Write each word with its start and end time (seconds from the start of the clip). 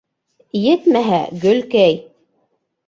Етмәһә, 0.61 1.21
Гөлкәй: 1.47 2.03